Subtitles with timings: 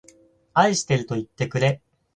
[0.55, 1.79] 愛しているといってくれ